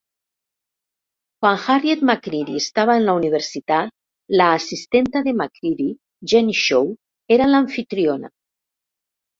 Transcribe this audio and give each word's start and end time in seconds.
Quan 1.45 1.59
Harriet 1.65 2.01
McCreary 2.11 2.57
estava 2.61 2.95
en 3.01 3.05
la 3.09 3.15
universitat, 3.19 3.93
la 4.43 4.49
assistenta 4.63 5.25
de 5.29 5.35
McCreary, 5.39 5.89
Jennie 6.35 6.61
Shaw, 6.65 6.93
era 7.39 7.53
l'amfitriona. 7.55 8.39